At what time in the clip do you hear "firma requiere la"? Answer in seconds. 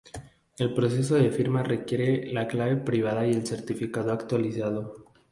1.29-2.47